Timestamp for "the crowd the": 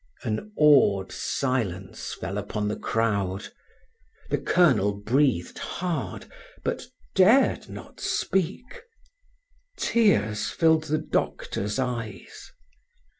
2.67-4.39